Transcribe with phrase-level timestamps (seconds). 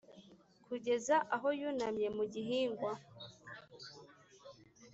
[0.65, 2.91] kugeza aho yunamye mu gihingwa;